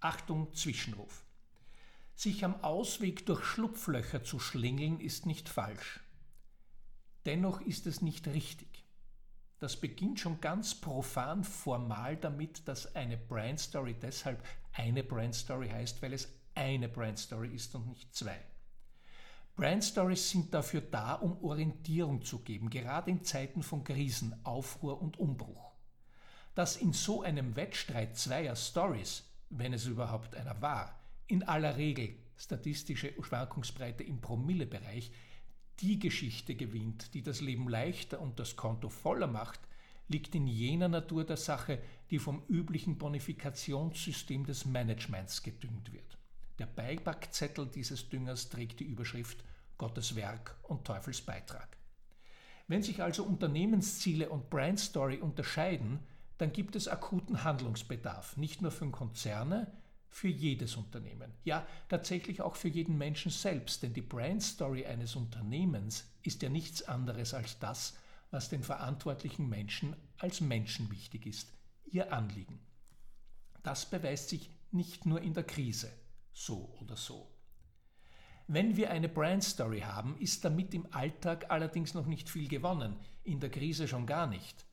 Achtung, 0.00 0.52
Zwischenruf. 0.52 1.24
Sich 2.14 2.44
am 2.44 2.62
Ausweg 2.62 3.24
durch 3.24 3.42
Schlupflöcher 3.42 4.22
zu 4.22 4.38
schlängeln 4.38 5.00
ist 5.00 5.24
nicht 5.24 5.48
falsch. 5.48 6.00
Dennoch 7.24 7.62
ist 7.62 7.86
es 7.86 8.02
nicht 8.02 8.28
richtig. 8.28 8.77
Das 9.60 9.76
beginnt 9.76 10.20
schon 10.20 10.40
ganz 10.40 10.74
profan 10.74 11.42
formal 11.42 12.16
damit, 12.16 12.66
dass 12.68 12.94
eine 12.94 13.16
Brandstory 13.16 13.94
deshalb 13.94 14.42
eine 14.72 15.02
Brandstory 15.02 15.68
heißt, 15.68 16.00
weil 16.00 16.12
es 16.12 16.28
eine 16.54 16.88
Brandstory 16.88 17.48
ist 17.48 17.74
und 17.74 17.88
nicht 17.88 18.14
zwei. 18.14 18.38
Brandstories 19.56 20.30
sind 20.30 20.54
dafür 20.54 20.80
da, 20.80 21.14
um 21.14 21.42
Orientierung 21.42 22.22
zu 22.22 22.38
geben, 22.38 22.70
gerade 22.70 23.10
in 23.10 23.24
Zeiten 23.24 23.64
von 23.64 23.82
Krisen, 23.82 24.36
Aufruhr 24.44 25.02
und 25.02 25.18
Umbruch. 25.18 25.72
Dass 26.54 26.76
in 26.76 26.92
so 26.92 27.22
einem 27.22 27.56
Wettstreit 27.56 28.16
zweier 28.16 28.54
Stories, 28.54 29.24
wenn 29.50 29.72
es 29.72 29.86
überhaupt 29.86 30.36
einer 30.36 30.62
war, 30.62 30.96
in 31.26 31.42
aller 31.42 31.76
Regel 31.76 32.14
statistische 32.36 33.12
Schwankungsbreite 33.20 34.04
im 34.04 34.20
Promillebereich 34.20 35.10
die 35.80 35.98
Geschichte 35.98 36.54
gewinnt, 36.54 37.14
die 37.14 37.22
das 37.22 37.40
Leben 37.40 37.68
leichter 37.68 38.20
und 38.20 38.38
das 38.38 38.56
Konto 38.56 38.88
voller 38.88 39.26
macht, 39.26 39.60
liegt 40.08 40.34
in 40.34 40.46
jener 40.46 40.88
Natur 40.88 41.24
der 41.24 41.36
Sache, 41.36 41.80
die 42.10 42.18
vom 42.18 42.42
üblichen 42.48 42.98
Bonifikationssystem 42.98 44.46
des 44.46 44.64
Managements 44.64 45.42
gedüngt 45.42 45.92
wird. 45.92 46.18
Der 46.58 46.66
Beipackzettel 46.66 47.66
dieses 47.66 48.08
Düngers 48.08 48.48
trägt 48.48 48.80
die 48.80 48.84
Überschrift 48.84 49.44
Gottes 49.76 50.16
Werk 50.16 50.56
und 50.64 50.84
Teufels 50.84 51.20
Beitrag. 51.20 51.76
Wenn 52.66 52.82
sich 52.82 53.02
also 53.02 53.22
Unternehmensziele 53.22 54.28
und 54.28 54.50
Brandstory 54.50 55.18
unterscheiden, 55.18 56.00
dann 56.38 56.52
gibt 56.52 56.76
es 56.76 56.88
akuten 56.88 57.44
Handlungsbedarf, 57.44 58.36
nicht 58.36 58.60
nur 58.62 58.70
für 58.70 58.90
Konzerne, 58.90 59.72
für 60.18 60.28
jedes 60.28 60.74
Unternehmen. 60.74 61.32
Ja, 61.44 61.64
tatsächlich 61.88 62.42
auch 62.42 62.56
für 62.56 62.66
jeden 62.66 62.98
Menschen 62.98 63.30
selbst, 63.30 63.84
denn 63.84 63.94
die 63.94 64.02
Brand 64.02 64.42
Story 64.42 64.84
eines 64.84 65.14
Unternehmens 65.14 66.10
ist 66.24 66.42
ja 66.42 66.48
nichts 66.48 66.82
anderes 66.82 67.34
als 67.34 67.60
das, 67.60 67.96
was 68.32 68.48
den 68.48 68.64
verantwortlichen 68.64 69.48
Menschen 69.48 69.94
als 70.16 70.40
Menschen 70.40 70.90
wichtig 70.90 71.24
ist, 71.24 71.52
ihr 71.84 72.12
Anliegen. 72.12 72.58
Das 73.62 73.86
beweist 73.86 74.30
sich 74.30 74.50
nicht 74.72 75.06
nur 75.06 75.20
in 75.20 75.34
der 75.34 75.44
Krise, 75.44 75.92
so 76.32 76.76
oder 76.80 76.96
so. 76.96 77.30
Wenn 78.48 78.76
wir 78.76 78.90
eine 78.90 79.08
Brand 79.08 79.44
Story 79.44 79.82
haben, 79.82 80.18
ist 80.18 80.44
damit 80.44 80.74
im 80.74 80.92
Alltag 80.92 81.48
allerdings 81.48 81.94
noch 81.94 82.06
nicht 82.06 82.28
viel 82.28 82.48
gewonnen, 82.48 82.96
in 83.22 83.38
der 83.38 83.50
Krise 83.50 83.86
schon 83.86 84.04
gar 84.06 84.26
nicht. 84.26 84.66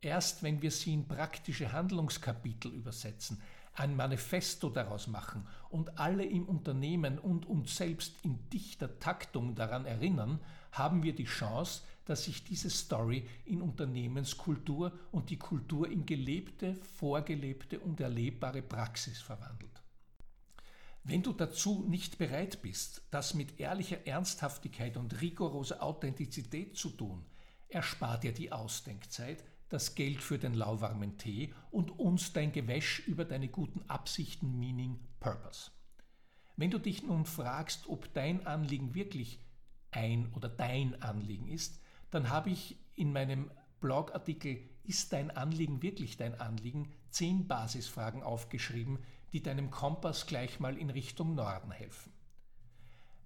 Erst 0.00 0.44
wenn 0.44 0.62
wir 0.62 0.70
sie 0.70 0.94
in 0.94 1.08
praktische 1.08 1.72
Handlungskapitel 1.72 2.72
übersetzen, 2.72 3.42
ein 3.76 3.94
Manifesto 3.94 4.70
daraus 4.70 5.06
machen 5.06 5.46
und 5.68 5.98
alle 5.98 6.24
im 6.24 6.46
Unternehmen 6.46 7.18
und 7.18 7.46
uns 7.46 7.76
selbst 7.76 8.14
in 8.22 8.48
dichter 8.50 8.98
Taktung 8.98 9.54
daran 9.54 9.84
erinnern, 9.84 10.40
haben 10.72 11.02
wir 11.02 11.14
die 11.14 11.24
Chance, 11.24 11.82
dass 12.06 12.24
sich 12.24 12.44
diese 12.44 12.70
Story 12.70 13.28
in 13.44 13.60
Unternehmenskultur 13.60 14.92
und 15.12 15.30
die 15.30 15.38
Kultur 15.38 15.90
in 15.90 16.06
gelebte, 16.06 16.74
vorgelebte 16.74 17.80
und 17.80 18.00
erlebbare 18.00 18.62
Praxis 18.62 19.20
verwandelt. 19.20 19.82
Wenn 21.04 21.22
du 21.22 21.32
dazu 21.32 21.84
nicht 21.86 22.18
bereit 22.18 22.62
bist, 22.62 23.02
das 23.10 23.34
mit 23.34 23.60
ehrlicher 23.60 24.06
Ernsthaftigkeit 24.06 24.96
und 24.96 25.20
rigoroser 25.20 25.82
Authentizität 25.82 26.76
zu 26.76 26.90
tun, 26.90 27.24
erspart 27.68 28.24
dir 28.24 28.32
die 28.32 28.50
Ausdenkzeit, 28.50 29.44
das 29.68 29.94
Geld 29.94 30.22
für 30.22 30.38
den 30.38 30.54
lauwarmen 30.54 31.18
Tee 31.18 31.52
und 31.70 31.98
uns 31.98 32.32
dein 32.32 32.52
Gewäsch 32.52 33.00
über 33.06 33.24
deine 33.24 33.48
guten 33.48 33.82
Absichten, 33.88 34.58
Meaning, 34.58 35.00
Purpose. 35.20 35.70
Wenn 36.56 36.70
du 36.70 36.78
dich 36.78 37.02
nun 37.02 37.26
fragst, 37.26 37.88
ob 37.88 38.12
dein 38.14 38.46
Anliegen 38.46 38.94
wirklich 38.94 39.40
ein 39.90 40.32
oder 40.34 40.48
dein 40.48 41.02
Anliegen 41.02 41.48
ist, 41.48 41.80
dann 42.10 42.30
habe 42.30 42.50
ich 42.50 42.76
in 42.94 43.12
meinem 43.12 43.50
Blogartikel 43.80 44.58
Ist 44.84 45.12
dein 45.12 45.30
Anliegen 45.32 45.82
wirklich 45.82 46.16
dein 46.16 46.40
Anliegen? 46.40 46.92
zehn 47.10 47.48
Basisfragen 47.48 48.22
aufgeschrieben, 48.22 48.98
die 49.32 49.42
deinem 49.42 49.70
Kompass 49.70 50.26
gleich 50.26 50.60
mal 50.60 50.76
in 50.76 50.90
Richtung 50.90 51.34
Norden 51.34 51.70
helfen. 51.70 52.12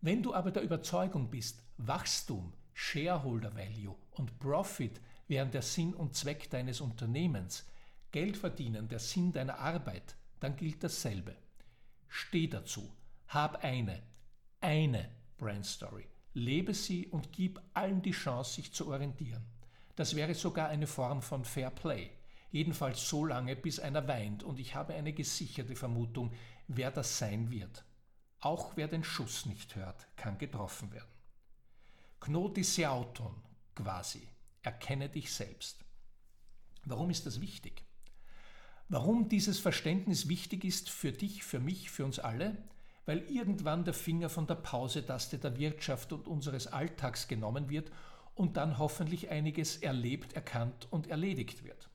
Wenn 0.01 0.23
du 0.23 0.33
aber 0.33 0.51
der 0.51 0.63
Überzeugung 0.63 1.29
bist, 1.29 1.63
Wachstum, 1.77 2.53
Shareholder 2.73 3.55
Value 3.55 3.97
und 4.13 4.39
Profit 4.39 5.01
wären 5.31 5.51
der 5.53 5.63
Sinn 5.63 5.95
und 5.95 6.15
Zweck 6.15 6.51
deines 6.51 6.81
Unternehmens, 6.81 7.65
Geld 8.11 8.37
verdienen 8.37 8.89
der 8.89 8.99
Sinn 8.99 9.33
deiner 9.33 9.61
Arbeit, 9.61 10.17
dann 10.41 10.57
gilt 10.57 10.83
dasselbe. 10.83 11.37
Steh 12.09 12.49
dazu, 12.49 12.93
hab 13.29 13.63
eine, 13.63 14.03
eine 14.61 15.09
Brand 15.39 15.65
Story, 15.65 16.09
lebe 16.35 16.75
sie 16.75 17.07
und 17.07 17.33
gib 17.33 17.61
allen 17.73 18.03
die 18.03 18.11
Chance, 18.11 18.55
sich 18.55 18.73
zu 18.73 18.89
orientieren. 18.89 19.47
Das 19.95 20.17
wäre 20.17 20.35
sogar 20.35 20.69
eine 20.69 20.89
Form 20.89 21.23
von 21.23 21.45
Fair 21.45 21.71
Play. 21.71 22.11
Jedenfalls 22.51 23.09
so 23.09 23.25
lange, 23.25 23.55
bis 23.55 23.79
einer 23.79 24.09
weint, 24.09 24.43
und 24.43 24.59
ich 24.59 24.75
habe 24.75 24.95
eine 24.95 25.13
gesicherte 25.13 25.77
Vermutung, 25.77 26.33
wer 26.67 26.91
das 26.91 27.19
sein 27.19 27.53
wird. 27.53 27.85
Auch 28.41 28.77
wer 28.77 28.89
den 28.89 29.05
Schuss 29.05 29.47
nicht 29.47 29.77
hört, 29.77 30.09
kann 30.17 30.39
getroffen 30.39 30.91
werden. 30.93 31.07
Knoti 32.19 32.65
Seauton, 32.65 33.41
quasi. 33.77 34.30
Erkenne 34.63 35.09
dich 35.09 35.33
selbst. 35.33 35.85
Warum 36.85 37.11
ist 37.11 37.27
das 37.27 37.41
wichtig? 37.41 37.85
Warum 38.89 39.29
dieses 39.29 39.59
Verständnis 39.59 40.29
wichtig 40.29 40.65
ist 40.65 40.91
für 40.91 41.13
dich, 41.13 41.45
für 41.45 41.61
mich, 41.61 41.91
für 41.91 42.05
uns 42.05 42.19
alle? 42.19 42.57
Weil 43.07 43.19
irgendwann 43.31 43.85
der 43.85 43.95
Finger 43.95 44.29
von 44.29 44.47
der 44.47 44.57
Pausetaste 44.57 45.39
der 45.39 45.59
Wirtschaft 45.59 46.13
und 46.13 46.27
unseres 46.27 46.67
Alltags 46.67 47.29
genommen 47.29 47.71
wird 47.71 47.91
und 48.35 48.57
dann 48.57 48.79
hoffentlich 48.79 49.31
einiges 49.31 49.77
erlebt, 49.77 50.33
erkannt 50.35 50.89
und 50.91 51.07
erledigt 51.07 51.65
wird 51.65 51.91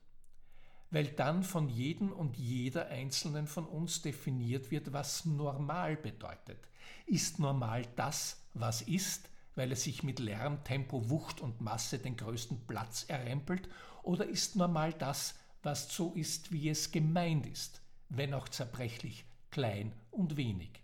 weil 0.96 1.08
dann 1.08 1.44
von 1.44 1.68
jedem 1.68 2.14
und 2.14 2.38
jeder 2.38 2.88
einzelnen 2.88 3.48
von 3.48 3.66
uns 3.66 4.02
definiert 4.02 4.72
wird, 4.72 4.94
was 4.94 5.26
normal 5.26 5.98
bedeutet. 5.98 6.70
Ist 7.06 7.38
normal 7.38 7.86
das, 7.98 8.42
was 8.54 8.82
ist, 8.82 9.30
weil 9.56 9.72
es 9.72 9.84
sich 9.84 10.04
mit 10.04 10.20
Lärm, 10.20 10.64
Tempo, 10.64 11.10
Wucht 11.10 11.42
und 11.42 11.62
Masse 11.62 12.00
den 12.00 12.18
größten 12.18 12.68
Platz 12.68 13.06
errempelt, 13.08 13.70
oder 14.04 14.26
ist 14.26 14.56
normal 14.56 14.94
das, 14.94 15.36
was 15.64 15.94
so 15.94 16.14
ist, 16.14 16.52
wie 16.52 16.70
es 16.70 16.92
gemeint 16.92 17.48
ist, 17.48 17.82
wenn 18.10 18.34
auch 18.34 18.50
zerbrechlich, 18.50 19.26
klein 19.50 19.94
und 20.12 20.38
wenig. 20.38 20.84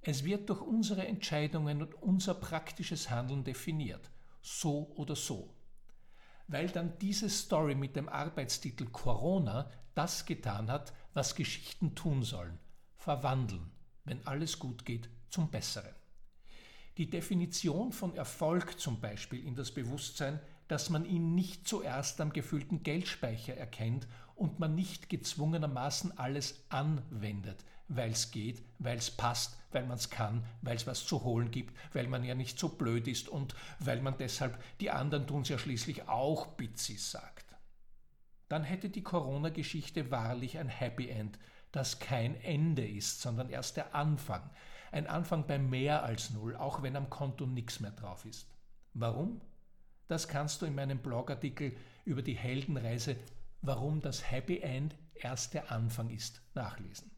Es 0.00 0.24
wird 0.24 0.48
durch 0.48 0.60
unsere 0.60 1.06
Entscheidungen 1.06 1.82
und 1.82 1.94
unser 2.02 2.34
praktisches 2.34 3.10
Handeln 3.10 3.44
definiert, 3.44 4.10
so 4.40 4.92
oder 4.96 5.16
so 5.16 5.56
weil 6.48 6.68
dann 6.68 6.98
diese 6.98 7.28
Story 7.28 7.74
mit 7.74 7.96
dem 7.96 8.08
Arbeitstitel 8.08 8.86
Corona 8.86 9.70
das 9.94 10.26
getan 10.26 10.70
hat, 10.70 10.92
was 11.12 11.34
Geschichten 11.34 11.94
tun 11.94 12.22
sollen, 12.22 12.58
verwandeln, 12.96 13.72
wenn 14.04 14.26
alles 14.26 14.58
gut 14.58 14.84
geht, 14.84 15.08
zum 15.28 15.50
Besseren. 15.50 15.95
Die 16.98 17.10
Definition 17.10 17.92
von 17.92 18.16
Erfolg 18.16 18.80
zum 18.80 19.00
Beispiel 19.00 19.44
in 19.44 19.54
das 19.54 19.70
Bewusstsein, 19.70 20.40
dass 20.66 20.88
man 20.88 21.04
ihn 21.04 21.34
nicht 21.34 21.68
zuerst 21.68 22.20
am 22.20 22.32
gefüllten 22.32 22.82
Geldspeicher 22.82 23.54
erkennt 23.54 24.08
und 24.34 24.58
man 24.58 24.74
nicht 24.74 25.10
gezwungenermaßen 25.10 26.16
alles 26.18 26.64
anwendet, 26.70 27.64
weil 27.88 28.12
es 28.12 28.30
geht, 28.30 28.62
weil 28.78 28.96
es 28.96 29.10
passt, 29.10 29.58
weil 29.72 29.84
man 29.86 29.98
es 29.98 30.08
kann, 30.08 30.44
weil 30.62 30.76
es 30.76 30.86
was 30.86 31.04
zu 31.04 31.22
holen 31.22 31.50
gibt, 31.50 31.76
weil 31.92 32.08
man 32.08 32.24
ja 32.24 32.34
nicht 32.34 32.58
so 32.58 32.70
blöd 32.70 33.06
ist 33.08 33.28
und 33.28 33.54
weil 33.78 34.00
man 34.00 34.16
deshalb, 34.18 34.58
die 34.80 34.90
anderen 34.90 35.26
tun 35.26 35.42
es 35.42 35.50
ja 35.50 35.58
schließlich 35.58 36.08
auch 36.08 36.46
Bitzis 36.46 37.10
sagt. 37.10 37.44
Dann 38.48 38.64
hätte 38.64 38.88
die 38.88 39.02
Corona-Geschichte 39.02 40.10
wahrlich 40.10 40.58
ein 40.58 40.68
Happy 40.68 41.10
End, 41.10 41.38
das 41.72 41.98
kein 41.98 42.40
Ende 42.40 42.88
ist, 42.88 43.20
sondern 43.20 43.50
erst 43.50 43.76
der 43.76 43.94
Anfang. 43.94 44.48
Ein 44.92 45.06
Anfang 45.06 45.46
bei 45.46 45.58
mehr 45.58 46.02
als 46.02 46.30
null, 46.30 46.56
auch 46.56 46.82
wenn 46.82 46.96
am 46.96 47.10
Konto 47.10 47.46
nichts 47.46 47.80
mehr 47.80 47.90
drauf 47.90 48.24
ist. 48.24 48.46
Warum? 48.94 49.40
Das 50.08 50.28
kannst 50.28 50.62
du 50.62 50.66
in 50.66 50.74
meinem 50.74 50.98
Blogartikel 50.98 51.76
über 52.04 52.22
die 52.22 52.36
Heldenreise 52.36 53.16
Warum 53.62 54.00
das 54.00 54.30
Happy 54.30 54.58
End 54.58 54.94
erst 55.14 55.54
der 55.54 55.72
Anfang 55.72 56.10
ist, 56.10 56.40
nachlesen. 56.54 57.10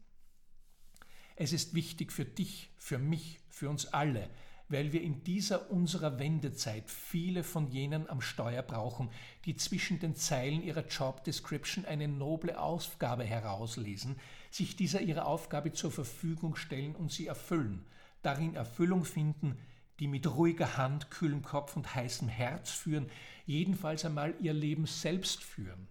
Es 1.35 1.53
ist 1.53 1.73
wichtig 1.73 2.11
für 2.11 2.25
dich, 2.25 2.71
für 2.77 2.97
mich, 2.97 3.39
für 3.49 3.69
uns 3.69 3.85
alle, 3.93 4.29
weil 4.67 4.91
wir 4.91 5.01
in 5.01 5.23
dieser 5.23 5.69
unserer 5.69 6.19
Wendezeit 6.19 6.89
viele 6.89 7.43
von 7.43 7.67
jenen 7.67 8.09
am 8.09 8.21
Steuer 8.21 8.61
brauchen, 8.61 9.09
die 9.45 9.55
zwischen 9.55 9.99
den 9.99 10.15
Zeilen 10.15 10.63
ihrer 10.63 10.87
Job 10.87 11.23
Description 11.23 11.85
eine 11.85 12.07
noble 12.07 12.59
Aufgabe 12.59 13.23
herauslesen, 13.23 14.19
sich 14.49 14.75
dieser 14.75 15.01
ihrer 15.01 15.25
Aufgabe 15.25 15.73
zur 15.73 15.91
Verfügung 15.91 16.55
stellen 16.55 16.95
und 16.95 17.11
sie 17.11 17.27
erfüllen, 17.27 17.85
darin 18.21 18.55
Erfüllung 18.55 19.05
finden, 19.05 19.57
die 19.99 20.07
mit 20.07 20.27
ruhiger 20.27 20.77
Hand, 20.77 21.11
kühlem 21.11 21.41
Kopf 21.41 21.75
und 21.75 21.93
heißem 21.93 22.27
Herz 22.29 22.71
führen, 22.71 23.09
jedenfalls 23.45 24.05
einmal 24.05 24.33
ihr 24.39 24.53
Leben 24.53 24.85
selbst 24.85 25.43
führen. 25.43 25.87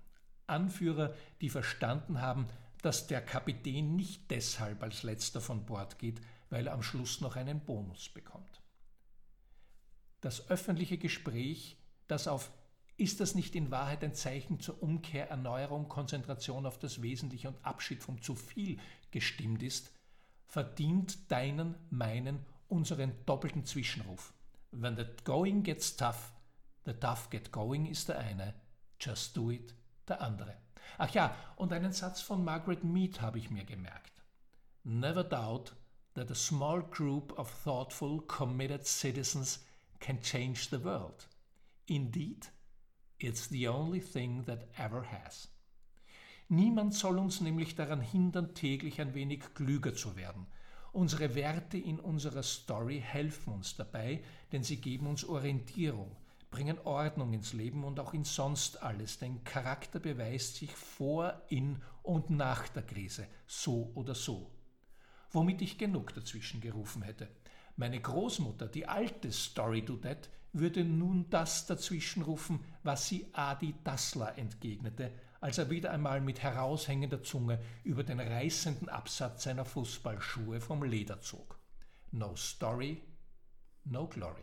Anführer, 0.46 1.14
die 1.40 1.50
verstanden 1.50 2.20
haben, 2.20 2.48
dass 2.82 3.06
der 3.06 3.20
Kapitän 3.20 3.96
nicht 3.96 4.30
deshalb 4.30 4.82
als 4.82 5.02
letzter 5.02 5.40
von 5.40 5.66
Bord 5.66 5.98
geht, 5.98 6.20
weil 6.48 6.66
er 6.66 6.72
am 6.72 6.82
Schluss 6.82 7.20
noch 7.20 7.36
einen 7.36 7.60
Bonus 7.60 8.08
bekommt. 8.08 8.62
Das 10.20 10.48
öffentliche 10.48 10.98
Gespräch, 10.98 11.76
das 12.06 12.28
auf 12.28 12.50
ist 12.98 13.20
das 13.20 13.34
nicht 13.36 13.54
in 13.54 13.70
Wahrheit 13.70 14.02
ein 14.02 14.14
Zeichen 14.14 14.60
zur 14.60 14.82
Umkehr, 14.82 15.30
Erneuerung, 15.30 15.88
Konzentration 15.88 16.66
auf 16.66 16.78
das 16.78 17.00
Wesentliche 17.00 17.48
und 17.48 17.64
Abschied 17.64 18.02
vom 18.02 18.20
zu 18.20 18.34
viel 18.34 18.78
gestimmt 19.12 19.62
ist, 19.62 19.92
verdient 20.46 21.30
deinen, 21.30 21.76
meinen, 21.90 22.44
unseren 22.66 23.12
doppelten 23.24 23.64
Zwischenruf. 23.64 24.34
When 24.72 24.96
the 24.96 25.06
going 25.24 25.62
gets 25.62 25.96
tough, 25.96 26.32
the 26.84 26.92
tough 26.92 27.30
get 27.30 27.52
going 27.52 27.86
ist 27.86 28.08
der 28.08 28.18
eine. 28.18 28.54
Just 29.00 29.36
do 29.36 29.50
it, 29.50 29.74
der 30.08 30.20
andere. 30.20 30.56
Ach 30.98 31.10
ja, 31.10 31.36
und 31.56 31.72
einen 31.72 31.92
Satz 31.92 32.20
von 32.20 32.44
Margaret 32.44 32.82
Mead 32.82 33.20
habe 33.20 33.38
ich 33.38 33.48
mir 33.48 33.64
gemerkt. 33.64 34.12
Never 34.82 35.22
doubt 35.22 35.76
that 36.14 36.30
a 36.32 36.34
small 36.34 36.82
group 36.82 37.38
of 37.38 37.62
thoughtful, 37.62 38.20
committed 38.22 38.84
citizens 38.84 39.64
can 40.00 40.20
change 40.20 40.68
the 40.70 40.82
world. 40.82 41.28
Indeed, 41.86 42.50
it's 43.18 43.48
the 43.48 43.68
only 43.68 44.00
thing 44.00 44.44
that 44.46 44.68
ever 44.76 45.02
has. 45.02 45.48
Niemand 46.48 46.94
soll 46.94 47.18
uns 47.18 47.40
nämlich 47.40 47.74
daran 47.74 48.00
hindern, 48.00 48.54
täglich 48.54 49.00
ein 49.00 49.14
wenig 49.14 49.54
klüger 49.54 49.94
zu 49.94 50.16
werden. 50.16 50.46
Unsere 50.92 51.34
Werte 51.34 51.76
in 51.76 52.00
unserer 52.00 52.42
Story 52.42 53.02
helfen 53.04 53.52
uns 53.52 53.76
dabei, 53.76 54.22
denn 54.52 54.62
sie 54.62 54.80
geben 54.80 55.06
uns 55.06 55.24
Orientierung, 55.24 56.16
bringen 56.50 56.78
Ordnung 56.84 57.34
ins 57.34 57.52
Leben 57.52 57.84
und 57.84 58.00
auch 58.00 58.14
in 58.14 58.24
sonst 58.24 58.82
alles, 58.82 59.18
denn 59.18 59.44
Charakter 59.44 60.00
beweist 60.00 60.56
sich 60.56 60.70
vor, 60.74 61.42
in 61.48 61.82
und 62.02 62.30
nach 62.30 62.68
der 62.68 62.84
Krise, 62.84 63.28
so 63.46 63.92
oder 63.94 64.14
so. 64.14 64.50
Womit 65.30 65.60
ich 65.60 65.76
genug 65.76 66.14
dazwischen 66.14 66.62
gerufen 66.62 67.02
hätte. 67.02 67.28
Meine 67.76 68.00
Großmutter, 68.00 68.66
die 68.66 68.86
alte 68.86 69.30
Story 69.30 69.84
to 69.84 69.96
That, 69.96 70.30
würde 70.52 70.84
nun 70.84 71.28
das 71.30 71.66
dazwischenrufen, 71.66 72.60
was 72.82 73.08
sie 73.08 73.26
Adi 73.32 73.74
Dassler 73.84 74.36
entgegnete, 74.38 75.12
als 75.40 75.58
er 75.58 75.70
wieder 75.70 75.90
einmal 75.90 76.20
mit 76.20 76.42
heraushängender 76.42 77.22
Zunge 77.22 77.60
über 77.84 78.02
den 78.02 78.20
reißenden 78.20 78.88
Absatz 78.88 79.44
seiner 79.44 79.64
Fußballschuhe 79.64 80.60
vom 80.60 80.82
Leder 80.82 81.20
zog. 81.20 81.58
No 82.10 82.34
story, 82.34 83.02
no 83.84 84.06
glory. 84.06 84.42